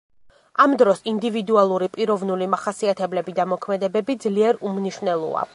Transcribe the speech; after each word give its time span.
ამ 0.63 0.71
დროს 0.81 1.03
ინდივიდუალური 1.11 1.91
პიროვნული 1.97 2.49
მახასიათებლები 2.55 3.39
და 3.41 3.49
მოქმედებები 3.53 4.21
ძლიერ 4.29 4.63
უმნიშვნელოა. 4.73 5.49